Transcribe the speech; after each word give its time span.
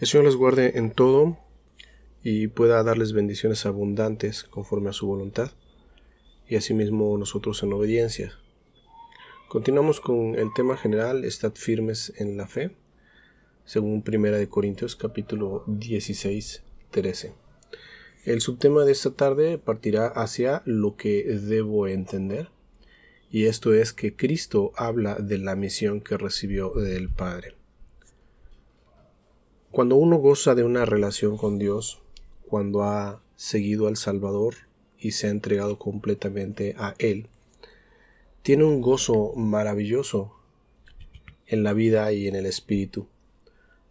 El 0.00 0.06
Señor 0.06 0.24
les 0.24 0.36
guarde 0.36 0.78
en 0.78 0.92
todo 0.92 1.36
y 2.24 2.46
pueda 2.46 2.82
darles 2.82 3.12
bendiciones 3.12 3.66
abundantes 3.66 4.44
conforme 4.44 4.88
a 4.88 4.94
su 4.94 5.06
voluntad, 5.06 5.50
y 6.48 6.56
asimismo 6.56 7.18
nosotros 7.18 7.62
en 7.62 7.74
obediencia. 7.74 8.32
Continuamos 9.50 10.00
con 10.00 10.36
el 10.36 10.54
tema 10.54 10.78
general, 10.78 11.26
estad 11.26 11.52
firmes 11.52 12.14
en 12.16 12.38
la 12.38 12.46
fe, 12.46 12.70
según 13.66 14.02
1 14.06 14.48
Corintios 14.48 14.96
capítulo 14.96 15.64
16, 15.66 16.62
13. 16.92 17.34
El 18.24 18.40
subtema 18.40 18.86
de 18.86 18.92
esta 18.92 19.10
tarde 19.10 19.58
partirá 19.58 20.06
hacia 20.06 20.62
lo 20.64 20.96
que 20.96 21.24
debo 21.24 21.86
entender, 21.88 22.48
y 23.30 23.44
esto 23.44 23.74
es 23.74 23.92
que 23.92 24.16
Cristo 24.16 24.72
habla 24.76 25.16
de 25.16 25.36
la 25.36 25.56
misión 25.56 26.00
que 26.00 26.16
recibió 26.16 26.70
del 26.70 27.10
Padre. 27.10 27.59
Cuando 29.70 29.94
uno 29.94 30.16
goza 30.16 30.56
de 30.56 30.64
una 30.64 30.84
relación 30.84 31.36
con 31.36 31.56
Dios, 31.56 32.00
cuando 32.48 32.82
ha 32.82 33.22
seguido 33.36 33.86
al 33.86 33.96
Salvador 33.96 34.54
y 34.98 35.12
se 35.12 35.28
ha 35.28 35.30
entregado 35.30 35.78
completamente 35.78 36.74
a 36.76 36.96
Él, 36.98 37.28
tiene 38.42 38.64
un 38.64 38.80
gozo 38.80 39.32
maravilloso 39.36 40.34
en 41.46 41.62
la 41.62 41.72
vida 41.72 42.12
y 42.12 42.26
en 42.26 42.34
el 42.34 42.46
espíritu, 42.46 43.06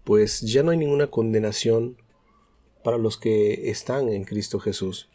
pues 0.04 0.42
ya 0.42 0.64
no 0.64 0.72
hay 0.72 0.78
ninguna 0.78 1.08
condenación 1.08 1.96
para 2.84 2.98
los 2.98 3.18
que 3.18 3.70
están 3.70 4.10
en 4.10 4.26
Cristo 4.26 4.60
Jesús. 4.60 5.08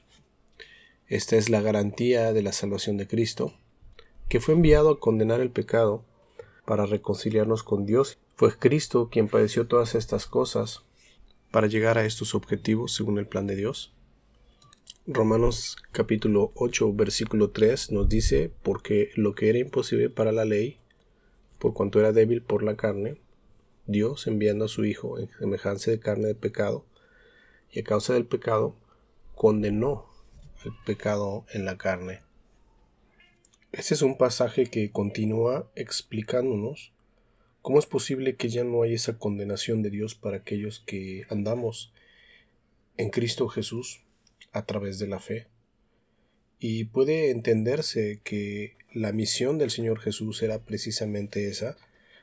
Esta 1.08 1.36
es 1.36 1.50
la 1.50 1.60
garantía 1.60 2.32
de 2.32 2.42
la 2.42 2.52
salvación 2.52 2.96
de 2.96 3.06
Cristo, 3.06 3.52
que 4.30 4.40
fue 4.40 4.54
enviado 4.54 4.92
a 4.92 4.98
condenar 4.98 5.40
el 5.40 5.50
pecado 5.50 6.04
para 6.64 6.86
reconciliarnos 6.86 7.62
con 7.62 7.84
Dios 7.84 8.18
fue 8.36 8.56
Cristo 8.56 9.10
quien 9.10 9.28
padeció 9.28 9.66
todas 9.66 9.94
estas 9.94 10.26
cosas 10.26 10.82
para 11.52 11.68
llegar 11.68 11.98
a 11.98 12.04
estos 12.04 12.34
objetivos 12.34 12.92
según 12.92 13.18
el 13.18 13.26
plan 13.26 13.46
de 13.46 13.54
Dios. 13.54 13.94
Romanos 15.06 15.76
capítulo 15.92 16.50
8 16.56 16.94
versículo 16.94 17.50
3 17.50 17.92
nos 17.92 18.08
dice, 18.08 18.50
porque 18.62 19.10
lo 19.14 19.34
que 19.34 19.50
era 19.50 19.58
imposible 19.58 20.10
para 20.10 20.32
la 20.32 20.44
ley, 20.44 20.78
por 21.58 21.74
cuanto 21.74 22.00
era 22.00 22.12
débil 22.12 22.42
por 22.42 22.62
la 22.62 22.74
carne, 22.76 23.20
Dios 23.86 24.26
enviando 24.26 24.64
a 24.64 24.68
su 24.68 24.84
Hijo 24.84 25.18
en 25.18 25.30
semejanza 25.38 25.90
de 25.90 26.00
carne 26.00 26.28
de 26.28 26.34
pecado, 26.34 26.86
y 27.70 27.80
a 27.80 27.84
causa 27.84 28.14
del 28.14 28.26
pecado, 28.26 28.74
condenó 29.34 30.06
el 30.64 30.72
pecado 30.86 31.44
en 31.52 31.66
la 31.66 31.76
carne. 31.76 32.22
Este 33.72 33.94
es 33.94 34.02
un 34.02 34.16
pasaje 34.16 34.66
que 34.66 34.90
continúa 34.90 35.70
explicándonos 35.74 36.93
¿Cómo 37.64 37.78
es 37.78 37.86
posible 37.86 38.36
que 38.36 38.50
ya 38.50 38.62
no 38.62 38.82
haya 38.82 38.94
esa 38.94 39.16
condenación 39.16 39.80
de 39.80 39.88
Dios 39.88 40.14
para 40.14 40.36
aquellos 40.36 40.80
que 40.80 41.24
andamos 41.30 41.94
en 42.98 43.08
Cristo 43.08 43.48
Jesús 43.48 44.02
a 44.52 44.66
través 44.66 44.98
de 44.98 45.08
la 45.08 45.18
fe? 45.18 45.46
Y 46.58 46.84
puede 46.84 47.30
entenderse 47.30 48.20
que 48.22 48.76
la 48.92 49.12
misión 49.12 49.56
del 49.56 49.70
Señor 49.70 49.98
Jesús 49.98 50.42
era 50.42 50.58
precisamente 50.58 51.48
esa, 51.48 51.78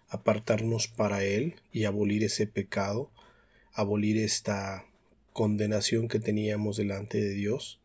apartarnos 0.09 0.87
para 0.87 1.23
Él 1.23 1.55
y 1.71 1.85
abolir 1.85 2.23
ese 2.23 2.45
pecado, 2.45 3.09
abolir 3.73 4.19
esta 4.19 4.85
condenación 5.33 6.07
que 6.07 6.19
teníamos 6.19 6.77
delante 6.77 7.19
de 7.19 7.33
Dios, 7.33 7.81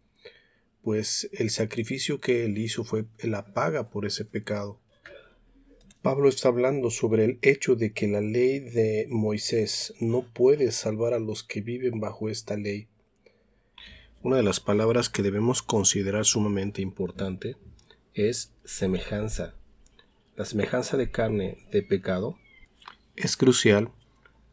pues 0.82 1.30
el 1.32 1.48
sacrificio 1.48 2.20
que 2.20 2.44
Él 2.44 2.58
hizo 2.58 2.84
fue 2.84 3.06
la 3.22 3.54
paga 3.54 3.88
por 3.88 4.04
ese 4.04 4.26
pecado. 4.26 4.78
Pablo 6.06 6.28
está 6.28 6.50
hablando 6.50 6.90
sobre 6.90 7.24
el 7.24 7.38
hecho 7.42 7.74
de 7.74 7.92
que 7.92 8.06
la 8.06 8.20
ley 8.20 8.60
de 8.60 9.08
Moisés 9.10 9.92
no 9.98 10.22
puede 10.22 10.70
salvar 10.70 11.14
a 11.14 11.18
los 11.18 11.42
que 11.42 11.62
viven 11.62 11.98
bajo 11.98 12.28
esta 12.28 12.56
ley. 12.56 12.86
Una 14.22 14.36
de 14.36 14.44
las 14.44 14.60
palabras 14.60 15.08
que 15.08 15.24
debemos 15.24 15.62
considerar 15.62 16.24
sumamente 16.24 16.80
importante 16.80 17.56
es 18.14 18.52
semejanza. 18.64 19.56
La 20.36 20.44
semejanza 20.44 20.96
de 20.96 21.10
carne 21.10 21.66
de 21.72 21.82
pecado 21.82 22.38
es 23.16 23.36
crucial, 23.36 23.90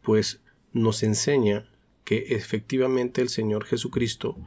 pues 0.02 0.42
nos 0.72 1.04
enseña 1.04 1.70
que 2.04 2.34
efectivamente 2.36 3.22
el 3.22 3.30
Señor 3.30 3.66
Jesucristo 3.66 4.38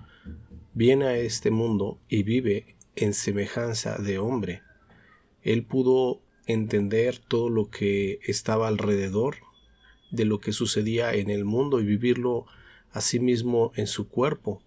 viene 0.75 1.07
a 1.07 1.17
este 1.17 1.53
mundo 1.53 2.01
y 2.09 2.25
vive 2.25 2.75
en 2.97 3.15
semejanza 3.15 3.97
de 3.97 4.19
hombre. 4.19 4.63
Él 5.45 5.65
pudo 5.65 6.26
entender 6.47 7.19
todo 7.19 7.49
lo 7.49 7.71
que 7.71 8.21
estaba 8.23 8.69
alrededor 8.69 9.37
de 10.11 10.25
lo 10.25 10.39
que 10.39 10.53
sucedía 10.53 11.13
en 11.15 11.31
el 11.31 11.45
mundo 11.45 11.81
y 11.81 11.85
vivirlo 11.85 12.47
a 12.93 13.01
sí 13.01 13.21
mismo 13.21 13.73
en 13.75 13.87
su 13.87 14.09
cuerpo, 14.09 14.63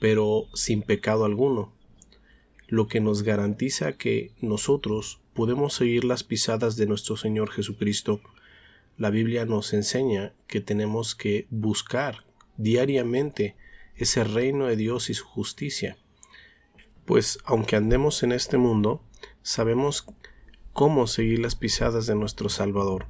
pero 0.00 0.46
sin 0.54 0.82
pecado 0.82 1.24
alguno, 1.24 1.72
lo 2.66 2.88
que 2.88 3.00
nos 3.00 3.22
garantiza 3.22 3.96
que 3.96 4.32
nosotros 4.40 5.20
podemos 5.34 5.74
seguir 5.74 6.04
las 6.04 6.24
pisadas 6.24 6.76
de 6.76 6.86
nuestro 6.86 7.16
Señor 7.16 7.50
Jesucristo. 7.50 8.20
La 8.98 9.10
Biblia 9.10 9.46
nos 9.46 9.72
enseña 9.72 10.34
que 10.46 10.60
tenemos 10.60 11.14
que 11.14 11.46
buscar 11.50 12.24
diariamente 12.56 13.56
ese 13.96 14.24
reino 14.24 14.66
de 14.66 14.76
Dios 14.76 15.10
y 15.10 15.14
su 15.14 15.24
justicia. 15.24 15.96
Pues 17.04 17.38
aunque 17.44 17.76
andemos 17.76 18.22
en 18.22 18.32
este 18.32 18.58
mundo, 18.58 19.02
sabemos 19.42 20.06
cómo 20.72 21.06
seguir 21.06 21.38
las 21.38 21.54
pisadas 21.54 22.06
de 22.06 22.14
nuestro 22.14 22.48
Salvador. 22.48 23.06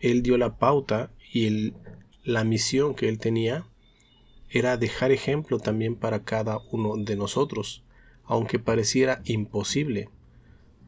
Él 0.00 0.22
dio 0.22 0.36
la 0.38 0.58
pauta 0.58 1.10
y 1.32 1.74
la 2.24 2.44
misión 2.44 2.94
que 2.94 3.08
él 3.08 3.18
tenía 3.18 3.66
era 4.48 4.76
dejar 4.76 5.12
ejemplo 5.12 5.58
también 5.58 5.96
para 5.96 6.24
cada 6.24 6.58
uno 6.70 6.96
de 6.96 7.16
nosotros, 7.16 7.84
aunque 8.24 8.58
pareciera 8.58 9.22
imposible, 9.24 10.10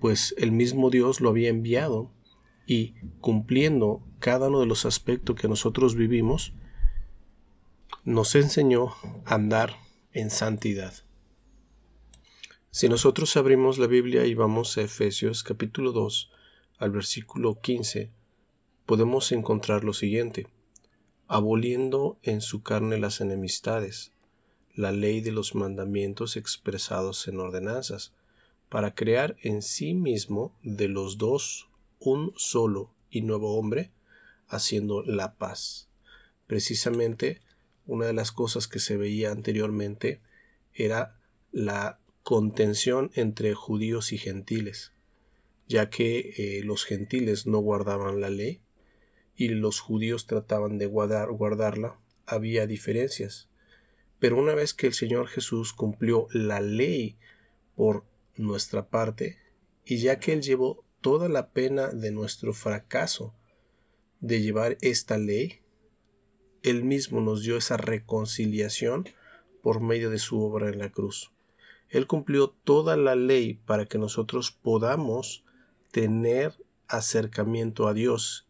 pues 0.01 0.35
el 0.39 0.53
mismo 0.53 0.91
Dios 0.91 1.21
lo 1.21 1.31
había 1.31 1.49
enviado 1.49 2.11
y 2.67 2.95
cumpliendo 3.21 4.03
cada 4.19 4.49
uno 4.49 4.61
de 4.61 4.67
los 4.67 4.85
aspectos 4.85 5.37
que 5.37 5.49
nosotros 5.49 5.95
vivimos, 5.95 6.53
nos 8.05 8.35
enseñó 8.35 8.93
a 9.25 9.35
andar 9.35 9.77
en 10.13 10.31
santidad. 10.31 11.04
Si 12.75 12.89
nosotros 12.89 13.37
abrimos 13.37 13.79
la 13.79 13.87
Biblia 13.87 14.27
y 14.27 14.35
vamos 14.35 14.77
a 14.77 14.83
Efesios 14.83 15.45
capítulo 15.45 15.93
2 15.93 16.33
al 16.79 16.91
versículo 16.91 17.61
15, 17.61 18.11
podemos 18.85 19.31
encontrar 19.31 19.85
lo 19.85 19.93
siguiente, 19.93 20.49
aboliendo 21.29 22.19
en 22.25 22.41
su 22.41 22.65
carne 22.65 22.99
las 22.99 23.21
enemistades, 23.21 24.11
la 24.75 24.91
ley 24.91 25.21
de 25.21 25.31
los 25.31 25.55
mandamientos 25.55 26.37
expresados 26.37 27.29
en 27.29 27.39
ordenanzas, 27.39 28.13
para 28.69 28.97
crear 28.97 29.37
en 29.43 29.63
sí 29.63 29.95
mismo 29.95 30.53
de 30.65 30.89
los 30.89 31.17
dos 31.17 31.69
un 32.01 32.33
solo 32.35 32.91
y 33.09 33.21
nuevo 33.23 33.57
hombre, 33.57 33.93
haciendo 34.49 35.05
la 35.05 35.37
paz. 35.37 35.89
Precisamente 36.49 37.41
una 37.87 38.07
de 38.07 38.15
las 38.15 38.33
cosas 38.33 38.67
que 38.67 38.81
se 38.81 38.97
veía 38.97 39.31
anteriormente 39.31 40.21
era 40.73 41.21
la 41.53 42.01
contención 42.25 43.11
entre 43.15 43.53
judíos 43.53 44.13
y 44.15 44.19
gentiles, 44.19 44.95
ya 45.69 45.91
que 45.91 46.33
eh, 46.39 46.63
los 46.65 46.87
gentiles 46.87 47.47
no 47.47 47.59
guardaban 47.59 48.23
la 48.23 48.31
ley 48.31 48.63
y 49.37 49.49
los 49.49 49.81
judíos 49.81 50.27
trataban 50.27 50.79
de 50.79 50.87
guardar, 50.87 51.31
guardarla, 51.33 52.01
había 52.25 52.67
diferencias. 52.67 53.51
Pero 54.21 54.39
una 54.39 54.55
vez 54.55 54.73
que 54.73 54.87
el 54.87 54.95
Señor 54.95 55.29
Jesús 55.29 55.75
cumplió 55.75 56.27
la 56.33 56.63
ley 56.63 57.19
por 57.77 58.07
nuestra 58.37 58.89
parte, 58.89 59.37
y 59.85 59.99
ya 59.99 60.19
que 60.19 60.33
Él 60.33 60.41
llevó 60.41 60.83
toda 61.03 61.29
la 61.29 61.51
pena 61.51 61.89
de 61.89 62.11
nuestro 62.11 62.55
fracaso 62.55 63.35
de 64.21 64.41
llevar 64.41 64.79
esta 64.81 65.19
ley, 65.19 65.61
Él 66.63 66.85
mismo 66.85 67.21
nos 67.21 67.43
dio 67.43 67.59
esa 67.59 67.77
reconciliación 67.77 69.07
por 69.63 69.83
medio 69.83 70.09
de 70.09 70.19
su 70.19 70.41
obra 70.41 70.71
en 70.71 70.79
la 70.79 70.91
cruz. 70.91 71.35
Él 71.95 72.09
cumplió 72.09 72.49
toda 72.49 72.97
la 72.97 73.15
ley 73.15 73.55
para 73.55 73.87
que 73.87 73.99
nosotros 73.99 74.51
podamos 74.51 75.45
tener 75.93 76.53
acercamiento 76.89 77.87
a 77.87 77.95
Dios. 77.95 78.49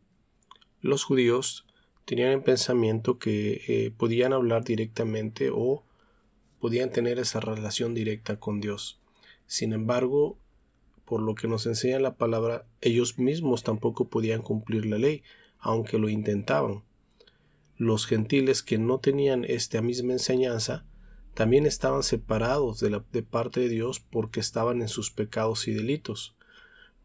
Los 0.81 1.05
judíos 1.05 1.67
tenían 2.07 2.33
en 2.33 2.43
pensamiento 2.43 3.19
que 3.19 3.61
eh, 3.69 3.93
podían 3.95 4.33
hablar 4.33 4.65
directamente 4.65 5.51
o 5.53 5.85
podían 6.59 6.91
tener 6.91 7.19
esa 7.19 7.39
relación 7.39 7.93
directa 7.93 8.41
con 8.41 8.63
Dios. 8.63 8.99
Sin 9.47 9.75
embargo, 9.75 10.39
por 11.05 11.21
lo 11.21 11.35
que 11.35 11.47
nos 11.47 11.67
enseña 11.67 11.99
la 11.99 12.15
palabra, 12.15 12.65
ellos 12.81 13.19
mismos 13.19 13.63
tampoco 13.63 14.09
podían 14.09 14.41
cumplir 14.41 14.87
la 14.87 14.97
ley, 14.97 15.23
aunque 15.59 15.99
lo 15.99 16.09
intentaban. 16.09 16.83
Los 17.77 18.07
gentiles 18.07 18.63
que 18.63 18.79
no 18.79 19.01
tenían 19.01 19.45
esta 19.45 19.83
misma 19.83 20.15
enseñanza 20.15 20.87
también 21.35 21.67
estaban 21.67 22.03
separados 22.03 22.81
de, 22.81 22.91
la, 22.91 23.05
de 23.13 23.23
parte 23.23 23.61
de 23.61 23.69
Dios 23.69 24.01
porque 24.01 24.41
estaban 24.41 24.81
en 24.81 24.89
sus 24.89 25.11
pecados 25.11 25.69
y 25.69 25.75
delitos. 25.75 26.35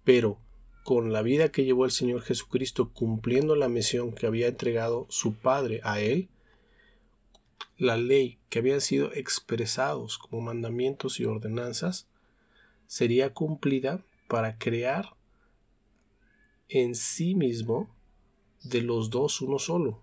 Pero 0.04 0.40
con 0.84 1.12
la 1.12 1.22
vida 1.22 1.52
que 1.52 1.66
llevó 1.66 1.86
el 1.86 1.92
Señor 1.92 2.22
Jesucristo 2.22 2.92
cumpliendo 2.94 3.56
la 3.56 3.70
misión 3.70 4.12
que 4.14 4.28
había 4.28 4.48
entregado 4.48 5.06
su 5.10 5.34
Padre 5.36 5.82
a 5.84 6.00
él, 6.00 6.30
la 7.78 7.98
ley 7.98 8.40
que 8.50 8.60
habían 8.60 8.82
sido 8.82 9.14
expresados 9.14 10.18
como 10.18 10.42
mandamientos 10.42 11.20
y 11.20 11.26
ordenanzas 11.26 12.08
sería 12.88 13.34
cumplida 13.34 14.04
para 14.28 14.58
crear 14.58 15.16
en 16.68 16.94
sí 16.94 17.36
mismo 17.36 17.90
de 18.64 18.82
los 18.82 19.10
dos 19.10 19.42
uno 19.42 19.60
solo. 19.60 20.02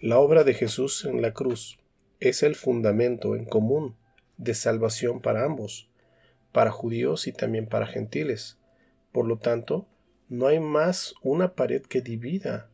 La 0.00 0.20
obra 0.20 0.44
de 0.44 0.54
Jesús 0.54 1.04
en 1.06 1.22
la 1.22 1.34
cruz 1.34 1.80
es 2.20 2.44
el 2.44 2.54
fundamento 2.54 3.34
en 3.34 3.44
común 3.44 3.96
de 4.36 4.54
salvación 4.54 5.20
para 5.20 5.44
ambos, 5.44 5.88
para 6.52 6.70
judíos 6.70 7.26
y 7.26 7.32
también 7.32 7.66
para 7.66 7.88
gentiles. 7.88 8.58
Por 9.10 9.26
lo 9.26 9.38
tanto, 9.38 9.88
no 10.28 10.46
hay 10.46 10.60
más 10.60 11.14
una 11.20 11.56
pared 11.56 11.82
que 11.82 12.00
divida 12.00 12.70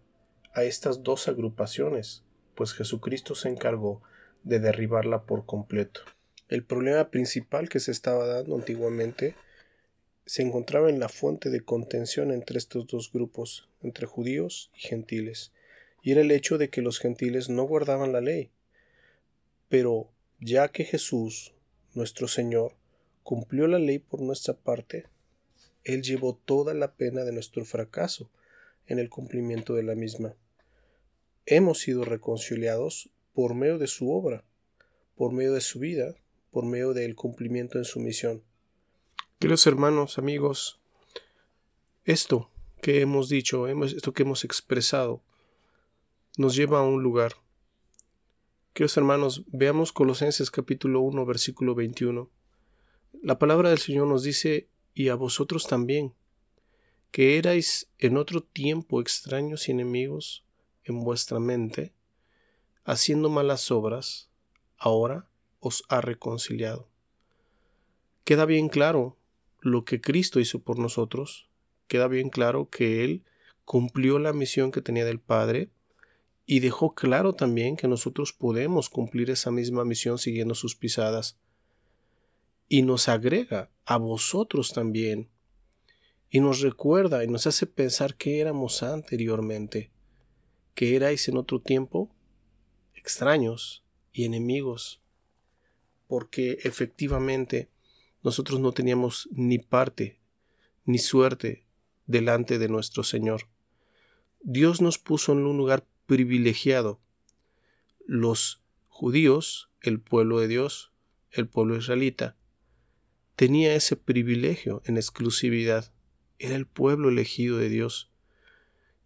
a 0.52 0.64
estas 0.64 1.02
dos 1.02 1.26
agrupaciones, 1.26 2.22
pues 2.54 2.74
Jesucristo 2.74 3.34
se 3.34 3.48
encargó 3.48 4.02
de 4.42 4.60
derribarla 4.60 5.22
por 5.22 5.46
completo. 5.46 6.02
El 6.50 6.62
problema 6.62 7.08
principal 7.08 7.70
que 7.70 7.80
se 7.80 7.90
estaba 7.90 8.26
dando 8.26 8.54
antiguamente 8.54 9.34
se 10.26 10.42
encontraba 10.42 10.90
en 10.90 11.00
la 11.00 11.08
fuente 11.08 11.48
de 11.48 11.64
contención 11.64 12.32
entre 12.32 12.58
estos 12.58 12.86
dos 12.86 13.10
grupos, 13.10 13.66
entre 13.80 14.04
judíos 14.04 14.70
y 14.76 14.80
gentiles, 14.80 15.53
y 16.04 16.12
era 16.12 16.20
el 16.20 16.30
hecho 16.30 16.58
de 16.58 16.68
que 16.68 16.82
los 16.82 16.98
gentiles 16.98 17.48
no 17.48 17.62
guardaban 17.62 18.12
la 18.12 18.20
ley. 18.20 18.50
Pero 19.70 20.10
ya 20.38 20.68
que 20.68 20.84
Jesús, 20.84 21.54
nuestro 21.94 22.28
Señor, 22.28 22.74
cumplió 23.22 23.66
la 23.66 23.78
ley 23.78 24.00
por 24.00 24.20
nuestra 24.20 24.52
parte, 24.52 25.06
Él 25.82 26.02
llevó 26.02 26.34
toda 26.44 26.74
la 26.74 26.92
pena 26.92 27.24
de 27.24 27.32
nuestro 27.32 27.64
fracaso 27.64 28.30
en 28.86 28.98
el 28.98 29.08
cumplimiento 29.08 29.74
de 29.74 29.82
la 29.82 29.94
misma. 29.94 30.34
Hemos 31.46 31.80
sido 31.80 32.04
reconciliados 32.04 33.08
por 33.32 33.54
medio 33.54 33.78
de 33.78 33.86
su 33.86 34.12
obra, 34.12 34.44
por 35.16 35.32
medio 35.32 35.54
de 35.54 35.62
su 35.62 35.78
vida, 35.78 36.14
por 36.50 36.66
medio 36.66 36.92
del 36.92 37.14
cumplimiento 37.14 37.78
en 37.78 37.86
su 37.86 37.98
misión. 37.98 38.42
Queridos 39.38 39.66
hermanos, 39.66 40.18
amigos, 40.18 40.78
esto 42.04 42.50
que 42.82 43.00
hemos 43.00 43.30
dicho, 43.30 43.66
esto 43.66 44.12
que 44.12 44.24
hemos 44.24 44.44
expresado, 44.44 45.22
nos 46.36 46.56
lleva 46.56 46.80
a 46.80 46.82
un 46.82 47.02
lugar. 47.02 47.34
Queridos 48.72 48.96
hermanos, 48.96 49.44
veamos 49.46 49.92
Colosenses 49.92 50.50
capítulo 50.50 51.00
1, 51.00 51.24
versículo 51.24 51.76
21. 51.76 52.28
La 53.22 53.38
palabra 53.38 53.68
del 53.68 53.78
Señor 53.78 54.08
nos 54.08 54.24
dice, 54.24 54.68
y 54.94 55.08
a 55.10 55.14
vosotros 55.14 55.68
también, 55.68 56.12
que 57.12 57.38
erais 57.38 57.88
en 57.98 58.16
otro 58.16 58.42
tiempo 58.42 59.00
extraños 59.00 59.68
y 59.68 59.72
enemigos 59.72 60.44
en 60.82 61.04
vuestra 61.04 61.38
mente, 61.38 61.94
haciendo 62.82 63.30
malas 63.30 63.70
obras, 63.70 64.28
ahora 64.76 65.28
os 65.60 65.84
ha 65.88 66.00
reconciliado. 66.00 66.88
Queda 68.24 68.44
bien 68.44 68.68
claro 68.68 69.16
lo 69.60 69.84
que 69.84 70.00
Cristo 70.00 70.40
hizo 70.40 70.58
por 70.58 70.80
nosotros, 70.80 71.48
queda 71.86 72.08
bien 72.08 72.28
claro 72.28 72.68
que 72.70 73.04
Él 73.04 73.22
cumplió 73.64 74.18
la 74.18 74.32
misión 74.32 74.72
que 74.72 74.82
tenía 74.82 75.04
del 75.04 75.20
Padre 75.20 75.70
y 76.46 76.60
dejó 76.60 76.94
claro 76.94 77.32
también 77.32 77.76
que 77.76 77.88
nosotros 77.88 78.32
podemos 78.32 78.90
cumplir 78.90 79.30
esa 79.30 79.50
misma 79.50 79.84
misión 79.84 80.18
siguiendo 80.18 80.54
sus 80.54 80.76
pisadas. 80.76 81.38
Y 82.68 82.82
nos 82.82 83.08
agrega 83.08 83.70
a 83.84 83.96
vosotros 83.96 84.72
también. 84.72 85.30
Y 86.28 86.40
nos 86.40 86.60
recuerda 86.60 87.24
y 87.24 87.28
nos 87.28 87.46
hace 87.46 87.66
pensar 87.66 88.16
que 88.16 88.40
éramos 88.40 88.82
anteriormente, 88.82 89.90
que 90.74 90.96
erais 90.96 91.28
en 91.28 91.36
otro 91.36 91.60
tiempo 91.60 92.14
extraños 92.94 93.84
y 94.12 94.24
enemigos, 94.24 95.00
porque 96.06 96.58
efectivamente 96.64 97.70
nosotros 98.22 98.60
no 98.60 98.72
teníamos 98.72 99.28
ni 99.32 99.58
parte 99.58 100.18
ni 100.84 100.98
suerte 100.98 101.66
delante 102.06 102.58
de 102.58 102.68
nuestro 102.68 103.04
Señor. 103.04 103.48
Dios 104.40 104.80
nos 104.80 104.98
puso 104.98 105.32
en 105.32 105.46
un 105.46 105.56
lugar 105.56 105.86
privilegiado. 106.06 107.00
Los 108.06 108.62
judíos, 108.88 109.70
el 109.80 110.00
pueblo 110.00 110.40
de 110.40 110.48
Dios, 110.48 110.92
el 111.30 111.48
pueblo 111.48 111.76
israelita, 111.76 112.36
tenía 113.36 113.74
ese 113.74 113.96
privilegio 113.96 114.82
en 114.84 114.96
exclusividad. 114.96 115.92
Era 116.38 116.56
el 116.56 116.66
pueblo 116.66 117.08
elegido 117.08 117.58
de 117.58 117.68
Dios. 117.68 118.10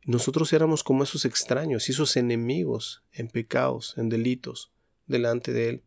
Nosotros 0.04 0.52
éramos 0.52 0.84
como 0.84 1.04
esos 1.04 1.24
extraños, 1.24 1.88
esos 1.88 2.16
enemigos 2.16 3.02
en 3.12 3.28
pecados, 3.28 3.94
en 3.98 4.08
delitos, 4.08 4.72
delante 5.06 5.52
de 5.52 5.68
Él. 5.68 5.82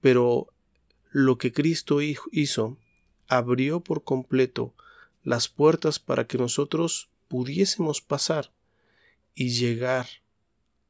Pero 0.00 0.52
lo 1.10 1.38
que 1.38 1.52
Cristo 1.52 2.00
hizo 2.00 2.78
abrió 3.26 3.80
por 3.80 4.04
completo 4.04 4.74
las 5.22 5.48
puertas 5.48 5.98
para 5.98 6.26
que 6.26 6.38
nosotros 6.38 7.10
pudiésemos 7.28 8.00
pasar 8.00 8.52
y 9.38 9.50
llegar 9.50 10.08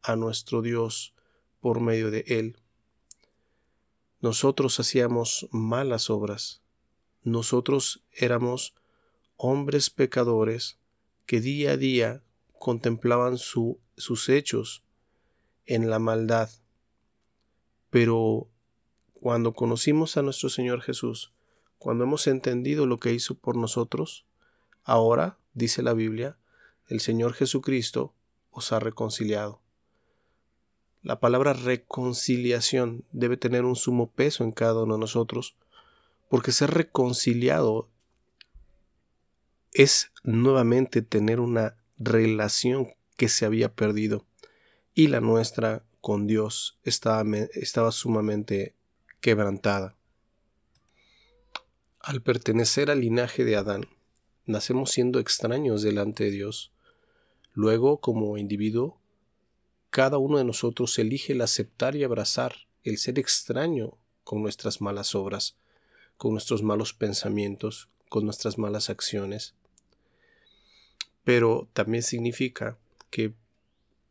a 0.00 0.16
nuestro 0.16 0.62
Dios 0.62 1.12
por 1.60 1.80
medio 1.80 2.10
de 2.10 2.24
Él. 2.28 2.56
Nosotros 4.22 4.80
hacíamos 4.80 5.46
malas 5.50 6.08
obras, 6.08 6.62
nosotros 7.22 8.02
éramos 8.10 8.74
hombres 9.36 9.90
pecadores 9.90 10.78
que 11.26 11.42
día 11.42 11.72
a 11.72 11.76
día 11.76 12.22
contemplaban 12.58 13.36
sus 13.36 14.28
hechos 14.30 14.82
en 15.66 15.90
la 15.90 15.98
maldad, 15.98 16.48
pero 17.90 18.48
cuando 19.12 19.52
conocimos 19.52 20.16
a 20.16 20.22
nuestro 20.22 20.48
Señor 20.48 20.80
Jesús, 20.80 21.34
cuando 21.76 22.04
hemos 22.04 22.26
entendido 22.26 22.86
lo 22.86 22.98
que 22.98 23.12
hizo 23.12 23.34
por 23.34 23.56
nosotros, 23.56 24.24
ahora, 24.84 25.36
dice 25.52 25.82
la 25.82 25.92
Biblia, 25.92 26.38
el 26.86 27.00
Señor 27.00 27.34
Jesucristo 27.34 28.14
ha 28.72 28.81
reconciliado. 28.81 29.60
La 31.02 31.20
palabra 31.20 31.52
reconciliación 31.52 33.05
debe 33.12 33.37
tener 33.37 33.64
un 33.64 33.76
sumo 33.76 34.10
peso 34.10 34.44
en 34.44 34.52
cada 34.52 34.82
uno 34.82 34.94
de 34.94 35.00
nosotros, 35.00 35.56
porque 36.28 36.52
ser 36.52 36.72
reconciliado 36.72 37.88
es 39.72 40.12
nuevamente 40.25 41.02
tener 41.02 41.40
una 41.40 41.76
relación 41.99 42.88
que 43.16 43.28
se 43.28 43.46
había 43.46 43.75
perdido 43.75 44.26
y 44.94 45.09
la 45.09 45.21
nuestra 45.21 45.85
con 46.00 46.26
Dios 46.26 46.78
estaba, 46.82 47.25
estaba 47.52 47.92
sumamente 47.92 48.75
quebrantada. 49.21 49.97
Al 52.00 52.23
pertenecer 52.23 52.90
al 52.90 53.00
linaje 53.00 53.44
de 53.44 53.56
Adán, 53.56 53.87
nacemos 54.47 54.90
siendo 54.90 55.18
extraños 55.18 55.82
delante 55.82 56.25
de 56.25 56.30
Dios. 56.30 56.73
Luego, 57.52 58.00
como 58.00 58.38
individuo, 58.38 58.99
cada 59.90 60.19
uno 60.19 60.38
de 60.38 60.45
nosotros 60.45 60.99
elige 60.99 61.33
el 61.33 61.40
aceptar 61.40 61.97
y 61.97 62.05
abrazar 62.05 62.55
el 62.85 62.99
ser 62.99 63.19
extraño 63.19 63.97
con 64.25 64.43
nuestras 64.43 64.81
malas 64.81 65.14
obras, 65.14 65.57
con 66.17 66.33
nuestros 66.33 66.62
malos 66.62 66.93
pensamientos, 66.93 67.88
con 68.09 68.25
nuestras 68.25 68.59
malas 68.59 68.90
acciones. 68.90 69.55
Pero 71.25 71.69
también 71.73 72.02
significa 72.02 72.78
que 73.11 73.35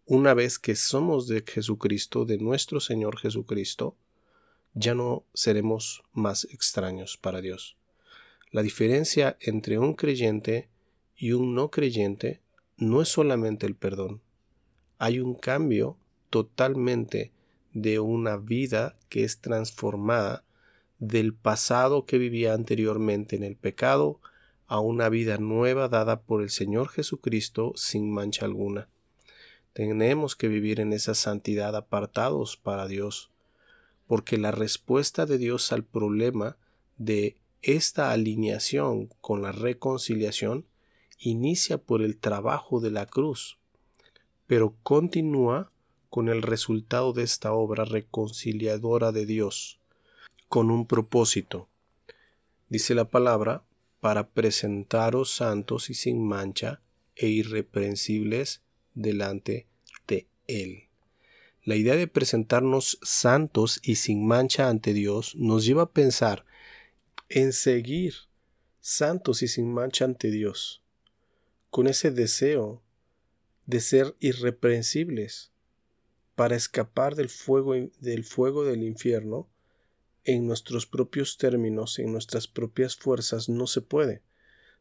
una 0.05 0.33
vez 0.33 0.57
que 0.57 0.75
somos 0.75 1.27
de 1.27 1.43
Jesucristo, 1.45 2.25
de 2.25 2.37
nuestro 2.37 2.79
Señor 2.79 3.17
Jesucristo, 3.17 3.95
ya 4.73 4.95
no 4.95 5.25
seremos 5.33 6.03
más 6.13 6.45
extraños 6.45 7.17
para 7.17 7.41
Dios. 7.41 7.75
La 8.51 8.61
diferencia 8.61 9.37
entre 9.41 9.79
un 9.79 9.95
creyente 9.95 10.69
y 11.15 11.33
un 11.33 11.55
no 11.55 11.69
creyente 11.71 12.41
no 12.77 13.01
es 13.01 13.09
solamente 13.09 13.65
el 13.65 13.75
perdón. 13.75 14.21
Hay 14.99 15.19
un 15.19 15.35
cambio 15.35 15.97
totalmente 16.29 17.31
de 17.73 17.99
una 17.99 18.37
vida 18.37 18.95
que 19.09 19.23
es 19.23 19.39
transformada 19.39 20.43
del 20.99 21.33
pasado 21.33 22.05
que 22.05 22.17
vivía 22.17 22.53
anteriormente 22.53 23.35
en 23.35 23.43
el 23.43 23.55
pecado 23.55 24.19
a 24.67 24.79
una 24.79 25.09
vida 25.09 25.37
nueva 25.37 25.87
dada 25.87 26.21
por 26.21 26.41
el 26.41 26.49
Señor 26.49 26.89
Jesucristo 26.89 27.73
sin 27.75 28.11
mancha 28.11 28.45
alguna. 28.45 28.89
Tenemos 29.73 30.35
que 30.35 30.47
vivir 30.47 30.79
en 30.79 30.93
esa 30.93 31.13
santidad 31.13 31.75
apartados 31.75 32.57
para 32.57 32.87
Dios, 32.87 33.31
porque 34.07 34.37
la 34.37 34.51
respuesta 34.51 35.25
de 35.25 35.37
Dios 35.37 35.71
al 35.71 35.83
problema 35.83 36.57
de 36.97 37.37
esta 37.61 38.11
alineación 38.11 39.09
con 39.21 39.41
la 39.41 39.51
reconciliación 39.51 40.65
inicia 41.17 41.77
por 41.77 42.01
el 42.01 42.17
trabajo 42.17 42.79
de 42.79 42.91
la 42.91 43.05
cruz, 43.05 43.57
pero 44.45 44.75
continúa 44.83 45.71
con 46.09 46.29
el 46.29 46.41
resultado 46.41 47.13
de 47.13 47.23
esta 47.23 47.53
obra 47.53 47.85
reconciliadora 47.85 49.11
de 49.11 49.25
Dios, 49.25 49.79
con 50.47 50.71
un 50.71 50.87
propósito, 50.87 51.69
Dice 52.69 52.95
la 52.95 53.05
palabra, 53.05 53.63
para 54.01 54.29
presentaros 54.29 55.31
santos 55.31 55.89
y 55.89 55.93
sin 55.93 56.25
mancha 56.27 56.81
e 57.15 57.27
irreprensibles 57.27 58.61
delante 58.93 59.67
de 60.07 60.27
Él. 60.47 60.83
La 61.63 61.75
idea 61.75 61.95
de 61.95 62.07
presentarnos 62.07 62.99
santos 63.01 63.79
y 63.83 63.95
sin 63.95 64.27
mancha 64.27 64.69
ante 64.69 64.93
Dios 64.93 65.35
nos 65.35 65.65
lleva 65.65 65.83
a 65.83 65.91
pensar 65.91 66.45
en 67.29 67.53
seguir 67.53 68.15
santos 68.81 69.41
y 69.43 69.47
sin 69.47 69.73
mancha 69.73 70.05
ante 70.05 70.29
Dios, 70.29 70.81
con 71.69 71.87
ese 71.87 72.11
deseo 72.11 72.81
de 73.65 73.79
ser 73.81 74.15
irreprensibles 74.19 75.51
para 76.35 76.55
escapar 76.55 77.15
del 77.15 77.29
fuego, 77.29 77.73
del 77.99 78.23
fuego 78.23 78.63
del 78.63 78.83
infierno 78.83 79.49
en 80.23 80.45
nuestros 80.45 80.85
propios 80.85 81.37
términos, 81.37 81.99
en 81.99 82.11
nuestras 82.11 82.47
propias 82.47 82.95
fuerzas, 82.95 83.47
no 83.47 83.65
se 83.65 83.81
puede. 83.81 84.21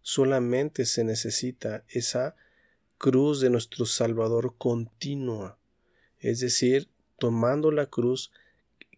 Solamente 0.02 0.86
se 0.86 1.04
necesita 1.04 1.84
esa 1.88 2.34
cruz 2.98 3.40
de 3.40 3.50
nuestro 3.50 3.86
Salvador 3.86 4.54
continua, 4.58 5.58
es 6.18 6.40
decir, 6.40 6.88
tomando 7.18 7.70
la 7.70 7.86
cruz 7.86 8.32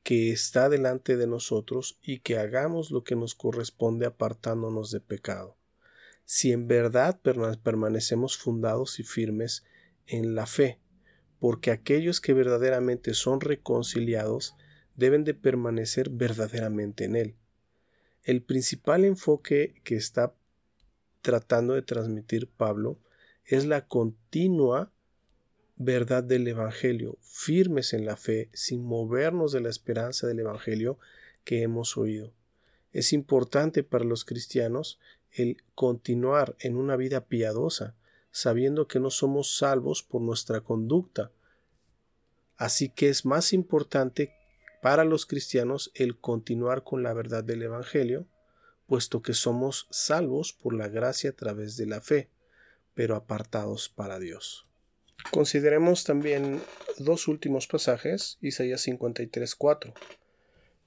que 0.02 0.32
está 0.32 0.70
delante 0.70 1.18
de 1.18 1.26
nosotros 1.26 1.98
y 2.02 2.20
que 2.20 2.38
hagamos 2.38 2.90
lo 2.90 3.04
que 3.04 3.14
nos 3.14 3.34
corresponde 3.34 4.06
apartándonos 4.06 4.90
de 4.90 5.00
pecado. 5.00 5.57
Si 6.30 6.52
en 6.52 6.68
verdad 6.68 7.18
permanecemos 7.22 8.36
fundados 8.36 9.00
y 9.00 9.02
firmes 9.02 9.64
en 10.06 10.34
la 10.34 10.44
fe, 10.44 10.78
porque 11.40 11.70
aquellos 11.70 12.20
que 12.20 12.34
verdaderamente 12.34 13.14
son 13.14 13.40
reconciliados 13.40 14.54
deben 14.94 15.24
de 15.24 15.32
permanecer 15.32 16.10
verdaderamente 16.10 17.04
en 17.04 17.16
él. 17.16 17.34
El 18.24 18.42
principal 18.42 19.06
enfoque 19.06 19.80
que 19.84 19.96
está 19.96 20.34
tratando 21.22 21.72
de 21.72 21.80
transmitir 21.80 22.46
Pablo 22.46 22.98
es 23.46 23.64
la 23.64 23.86
continua 23.86 24.92
verdad 25.76 26.22
del 26.22 26.46
Evangelio, 26.46 27.16
firmes 27.22 27.94
en 27.94 28.04
la 28.04 28.18
fe, 28.18 28.50
sin 28.52 28.84
movernos 28.84 29.52
de 29.52 29.62
la 29.62 29.70
esperanza 29.70 30.26
del 30.26 30.40
Evangelio 30.40 30.98
que 31.44 31.62
hemos 31.62 31.96
oído. 31.96 32.34
Es 32.92 33.12
importante 33.12 33.82
para 33.82 34.04
los 34.04 34.24
cristianos 34.24 34.98
el 35.32 35.62
continuar 35.74 36.56
en 36.60 36.76
una 36.76 36.96
vida 36.96 37.26
piadosa, 37.26 37.94
sabiendo 38.30 38.88
que 38.88 39.00
no 39.00 39.10
somos 39.10 39.56
salvos 39.56 40.02
por 40.02 40.20
nuestra 40.20 40.60
conducta. 40.60 41.30
Así 42.56 42.88
que 42.88 43.08
es 43.08 43.24
más 43.24 43.52
importante 43.52 44.34
para 44.82 45.04
los 45.04 45.26
cristianos 45.26 45.90
el 45.94 46.18
continuar 46.18 46.84
con 46.84 47.02
la 47.02 47.12
verdad 47.12 47.44
del 47.44 47.62
Evangelio, 47.62 48.26
puesto 48.86 49.22
que 49.22 49.34
somos 49.34 49.86
salvos 49.90 50.52
por 50.52 50.74
la 50.74 50.88
gracia 50.88 51.30
a 51.30 51.34
través 51.34 51.76
de 51.76 51.86
la 51.86 52.00
fe, 52.00 52.30
pero 52.94 53.16
apartados 53.16 53.88
para 53.88 54.18
Dios. 54.18 54.66
Consideremos 55.30 56.04
también 56.04 56.62
dos 56.96 57.28
últimos 57.28 57.66
pasajes, 57.66 58.38
Isaías 58.40 58.86
53:4, 58.86 59.92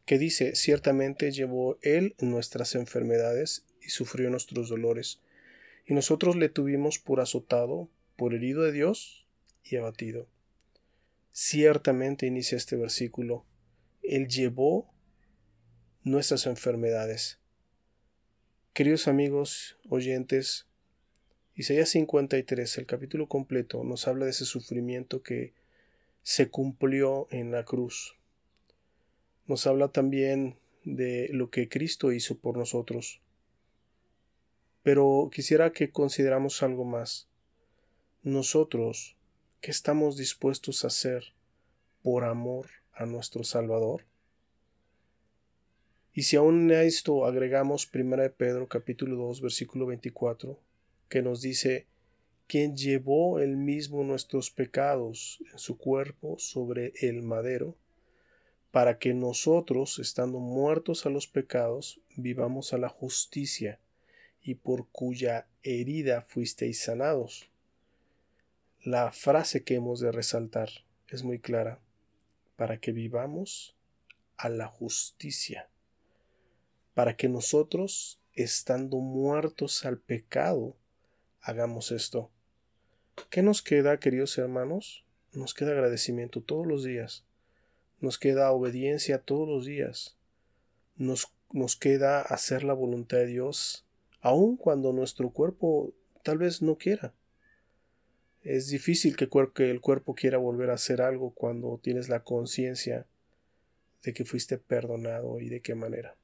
que 0.06 0.18
dice, 0.18 0.56
ciertamente 0.56 1.32
llevó 1.32 1.78
él 1.82 2.16
nuestras 2.20 2.76
enfermedades 2.76 3.66
sufrió 3.92 4.30
nuestros 4.30 4.70
dolores, 4.70 5.20
y 5.86 5.94
nosotros 5.94 6.36
le 6.36 6.50
tuvimos 6.50 7.00
por 7.00 7.20
azotado, 7.20 7.90
por 8.16 8.34
herido 8.34 8.64
de 8.64 8.72
Dios 8.72 9.28
y 9.64 9.76
abatido. 9.78 10.28
Ciertamente 11.32 12.26
inicia 12.26 12.58
este 12.58 12.76
versículo, 12.76 13.46
él 14.04 14.28
llevó 14.28 14.92
nuestras 16.04 16.46
enfermedades. 16.48 17.40
Queridos 18.74 19.08
amigos, 19.08 19.78
oyentes, 19.90 20.66
Isaías 21.56 21.90
53, 21.90 22.78
el 22.78 22.86
capítulo 22.86 23.28
completo, 23.28 23.84
nos 23.84 24.08
habla 24.08 24.26
de 24.26 24.32
ese 24.32 24.46
sufrimiento 24.46 25.22
que 25.22 25.54
se 26.24 26.50
cumplió 26.50 27.28
en 27.32 27.52
la 27.52 27.66
cruz. 27.66 28.16
Nos 29.48 29.68
habla 29.68 29.90
también 29.90 30.56
de 30.84 31.30
lo 31.32 31.50
que 31.50 31.70
Cristo 31.70 32.12
hizo 32.12 32.38
por 32.38 32.58
nosotros. 32.58 33.22
Pero 34.84 35.30
quisiera 35.32 35.72
que 35.72 35.92
consideramos 35.92 36.64
algo 36.64 36.86
más. 36.86 37.28
Nosotros, 38.24 39.16
¿qué 39.62 39.70
estamos 39.70 40.18
dispuestos 40.18 40.84
a 40.84 40.88
hacer 40.88 41.34
por 42.02 42.24
amor 42.24 42.68
a 42.94 43.06
nuestro 43.06 43.44
Salvador? 43.44 44.06
Y 46.14 46.24
si 46.24 46.36
aún 46.36 46.72
a 46.72 46.84
esto 46.84 47.26
agregamos 47.26 47.90
1 47.94 48.34
Pedro 48.36 48.68
capítulo 48.68 49.16
2 49.28 49.42
versículo 49.42 49.86
24, 49.86 50.60
que 51.08 51.22
nos 51.22 51.42
dice, 51.42 51.88
quien 52.48 52.76
llevó 52.76 53.40
él 53.40 53.56
mismo 53.56 54.04
nuestros 54.04 54.52
pecados 54.52 55.42
en 55.54 55.60
su 55.60 55.78
cuerpo 55.78 56.38
sobre 56.38 56.92
el 57.02 57.22
madero, 57.22 57.78
para 58.72 58.98
que 58.98 59.14
nosotros, 59.14 60.00
estando 60.00 60.40
muertos 60.40 61.06
a 61.06 61.10
los 61.10 61.28
pecados, 61.28 62.02
vivamos 62.18 62.74
a 62.74 62.78
la 62.78 62.90
justicia, 62.90 63.80
y 64.42 64.56
por 64.56 64.88
cuya 64.90 65.48
herida 65.64 66.22
fuisteis 66.22 66.82
sanados. 66.82 67.50
La 68.84 69.12
frase 69.12 69.64
que 69.64 69.76
hemos 69.76 70.00
de 70.00 70.12
resaltar 70.12 70.70
es 71.08 71.24
muy 71.24 71.40
clara, 71.40 71.80
para 72.56 72.80
que 72.80 72.92
vivamos 72.92 73.76
a 74.38 74.50
la 74.50 74.68
justicia, 74.68 75.70
para 76.94 77.16
que 77.16 77.30
nosotros, 77.30 78.20
estando 78.34 78.98
muertos 78.98 79.86
al 79.86 80.00
pecado, 80.00 80.76
hagamos 81.42 81.92
esto. 81.92 82.32
¿Qué 83.30 83.44
nos 83.44 83.62
queda, 83.62 84.00
queridos 84.00 84.38
hermanos? 84.38 85.06
Nos 85.34 85.54
queda 85.54 85.72
agradecimiento 85.72 86.42
todos 86.42 86.66
los 86.66 86.84
días. 86.84 87.24
Nos 88.00 88.18
queda 88.18 88.52
obediencia 88.52 89.20
todos 89.20 89.48
los 89.48 89.66
días. 89.66 90.18
Nos, 90.96 91.32
nos 91.52 91.76
queda 91.76 92.22
hacer 92.22 92.64
la 92.64 92.74
voluntad 92.74 93.18
de 93.18 93.28
Dios, 93.28 93.86
aun 94.22 94.56
cuando 94.56 94.94
nuestro 94.94 95.32
cuerpo 95.32 95.94
tal 96.24 96.38
vez 96.38 96.62
no 96.62 96.78
quiera. 96.78 97.14
Es 98.42 98.70
difícil 98.70 99.16
que, 99.16 99.30
el 99.70 99.82
cuerpo 99.82 100.16
quiera 100.16 100.38
volver 100.38 100.70
a 100.72 100.76
hacer 100.76 101.02
algo 101.02 101.32
cuando 101.32 101.80
tienes 101.82 102.10
la 102.10 102.24
conciencia 102.24 103.06
de 104.04 104.14
que 104.14 104.26
fuiste 104.26 104.58
perdonado 104.58 105.40
y 105.40 105.50
de 105.50 105.62
qué 105.62 105.76
manera. 105.76 106.16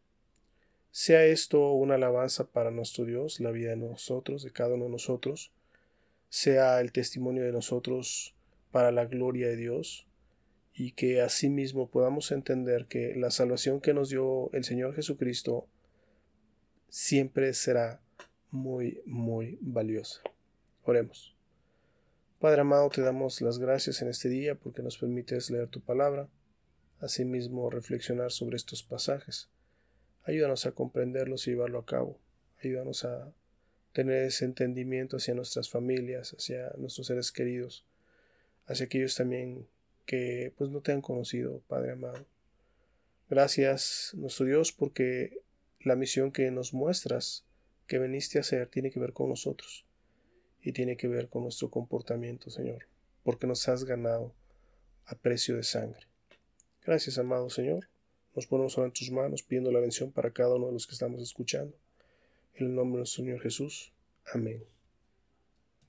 Sea 0.90 1.26
esto 1.26 1.74
una 1.74 1.96
alabanza 1.96 2.48
para 2.48 2.72
nuestro 2.72 3.06
Dios, 3.06 3.40
la 3.40 3.52
vida 3.52 3.70
de 3.72 3.78
nosotros, 3.78 4.42
de 4.44 4.52
cada 4.52 4.74
uno 4.74 4.86
de 4.86 4.92
nosotros, 4.92 5.52
sea 6.30 6.82
el 6.82 6.92
testimonio 6.92 7.44
de 7.44 7.52
nosotros 7.52 8.36
para 8.72 8.92
la 8.92 9.06
gloria 9.06 9.48
de 9.48 9.58
Dios, 9.58 10.08
y 10.74 10.92
que 10.92 11.22
asimismo 11.22 11.90
podamos 11.90 12.32
entender 12.32 12.86
que 12.86 13.16
la 13.16 13.32
salvación 13.32 13.80
que 13.80 13.94
nos 13.94 14.10
dio 14.10 14.52
el 14.54 14.64
Señor 14.64 14.96
Jesucristo 14.96 15.68
siempre 16.90 17.54
será 17.54 18.02
muy, 18.52 19.02
muy 19.06 19.58
valiosa. 19.62 20.22
Oremos. 20.84 21.36
Padre 22.40 22.62
amado, 22.62 22.90
te 22.90 23.02
damos 23.02 23.42
las 23.42 23.58
gracias 23.58 24.02
en 24.02 24.10
este 24.10 24.30
día 24.30 24.56
porque 24.56 24.84
nos 24.84 24.98
permites 24.98 25.50
leer 25.50 25.68
tu 25.68 25.82
palabra, 25.82 26.30
asimismo 27.00 27.70
reflexionar 27.70 28.32
sobre 28.32 28.58
estos 28.58 28.84
pasajes. 28.84 29.50
Ayúdanos 30.24 30.66
a 30.66 30.72
comprenderlos 30.72 31.48
y 31.48 31.52
llevarlo 31.52 31.80
a 31.80 31.86
cabo. 31.86 32.20
Ayúdanos 32.64 33.06
a 33.06 33.32
tener 33.94 34.26
ese 34.26 34.46
entendimiento 34.46 35.18
hacia 35.18 35.34
nuestras 35.34 35.70
familias, 35.70 36.34
hacia 36.38 36.72
nuestros 36.78 37.08
seres 37.08 37.32
queridos, 37.32 37.86
hacia 38.68 38.86
aquellos 38.86 39.16
también 39.16 39.68
que 40.06 40.54
pues 40.58 40.70
no 40.70 40.82
te 40.82 40.92
han 40.92 41.02
conocido, 41.02 41.62
Padre 41.68 41.94
amado. 41.94 42.26
Gracias, 43.30 44.12
nuestro 44.16 44.46
Dios, 44.46 44.72
porque 44.72 45.42
la 45.80 45.96
misión 45.96 46.32
que 46.32 46.50
nos 46.52 46.74
muestras 46.74 47.46
que 47.88 48.00
veniste 48.00 48.38
a 48.38 48.42
hacer 48.42 48.68
tiene 48.68 48.92
que 48.92 49.00
ver 49.00 49.14
con 49.14 49.30
nosotros 49.30 49.86
y 50.62 50.74
tiene 50.74 50.98
que 50.98 51.08
ver 51.08 51.30
con 51.30 51.44
nuestro 51.44 51.70
comportamiento, 51.70 52.50
Señor, 52.50 52.88
porque 53.24 53.48
nos 53.48 53.68
has 53.70 53.86
ganado 53.86 54.34
a 55.06 55.16
precio 55.16 55.56
de 55.56 55.64
sangre. 55.64 56.08
Gracias, 56.86 57.18
amado 57.18 57.50
Señor. 57.50 57.90
Nos 58.36 58.48
ponemos 58.48 58.78
ahora 58.78 58.88
en 58.88 58.94
tus 58.94 59.10
manos 59.10 59.44
pidiendo 59.44 59.72
la 59.72 59.80
bendición 59.80 60.12
para 60.12 60.32
cada 60.32 60.56
uno 60.56 60.68
de 60.68 60.74
los 60.74 60.86
que 60.86 60.94
estamos 60.94 61.22
escuchando. 61.22 61.76
En 62.54 62.68
el 62.68 62.76
nombre 62.76 62.98
de 62.98 63.00
nuestro 63.00 63.24
Señor 63.24 63.42
Jesús. 63.42 63.94
Amén. 64.34 64.77